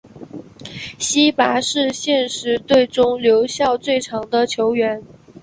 [0.97, 5.03] 希拔是现时队中留效最长的球员。